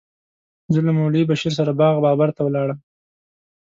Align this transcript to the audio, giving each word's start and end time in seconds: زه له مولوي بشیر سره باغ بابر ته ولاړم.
زه 0.73 0.79
له 0.87 0.91
مولوي 0.97 1.23
بشیر 1.29 1.53
سره 1.59 1.71
باغ 1.79 1.95
بابر 2.05 2.29
ته 2.35 2.41
ولاړم. 2.43 2.77